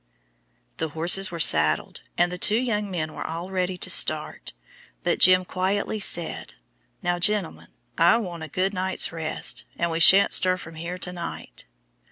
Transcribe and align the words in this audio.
The 0.77 0.89
horses 0.97 1.29
were 1.29 1.39
saddled, 1.39 2.01
and 2.17 2.31
the 2.31 2.59
young 2.59 2.89
men 2.89 3.13
were 3.13 3.27
all 3.27 3.51
ready 3.51 3.77
to 3.77 3.89
start, 3.91 4.51
but 5.03 5.19
"Jim" 5.19 5.45
quietly 5.45 5.99
said, 5.99 6.55
"Now, 7.03 7.19
gentlemen, 7.19 7.75
I 7.99 8.17
want 8.17 8.41
a 8.41 8.47
good 8.47 8.73
night's 8.73 9.11
rest, 9.11 9.63
and 9.77 9.91
we 9.91 9.99
shan't 9.99 10.33
stir 10.33 10.57
from 10.57 10.73
here 10.73 10.97
to 10.97 11.13
night." 11.13 11.67